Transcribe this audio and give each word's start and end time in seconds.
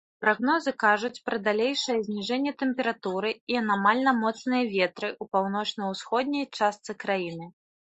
Прагнозы 0.23 0.71
кажуць 0.83 1.19
пра 1.27 1.37
далейшае 1.47 1.97
зніжэнне 2.07 2.53
тэмпературы 2.63 3.31
і 3.55 3.61
анамальна 3.61 4.15
моцныя 4.23 4.63
ветры 4.75 5.07
ў 5.13 5.23
паўночна-ўсходняй 5.37 6.45
частцы 6.57 6.91
краіны. 7.07 7.45